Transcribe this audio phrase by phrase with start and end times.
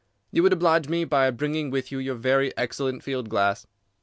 [0.31, 3.67] You would oblige me by bringing with you your very excellent field glass."